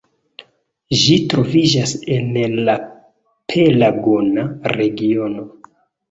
Ĝi 0.99 1.17
troviĝas 1.33 1.91
en 2.15 2.39
la 2.69 2.75
Pelagona 3.53 4.47
regiono. 4.73 5.45